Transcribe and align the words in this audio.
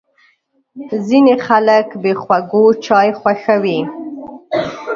ځینې 1.07 1.33
خلک 1.45 1.87
بې 2.01 2.13
خوږو 2.21 2.63
چای 2.85 3.09
خوښوي. 3.19 3.79